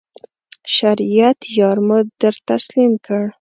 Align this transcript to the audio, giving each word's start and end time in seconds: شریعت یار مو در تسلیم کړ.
شریعت 0.75 1.39
یار 1.59 1.77
مو 1.87 1.97
در 2.21 2.35
تسلیم 2.49 2.91
کړ. 3.05 3.21